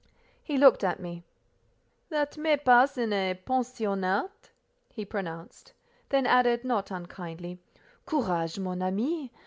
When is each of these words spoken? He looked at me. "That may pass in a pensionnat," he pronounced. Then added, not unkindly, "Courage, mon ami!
He 0.41 0.57
looked 0.57 0.83
at 0.83 0.99
me. 0.99 1.23
"That 2.09 2.35
may 2.35 2.57
pass 2.57 2.97
in 2.97 3.13
a 3.13 3.35
pensionnat," 3.35 4.49
he 4.89 5.05
pronounced. 5.05 5.73
Then 6.09 6.25
added, 6.25 6.63
not 6.65 6.89
unkindly, 6.89 7.59
"Courage, 8.07 8.57
mon 8.57 8.81
ami! 8.81 9.31